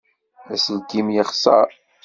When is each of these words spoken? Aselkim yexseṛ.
Aselkim 0.53 1.07
yexseṛ. 1.15 1.69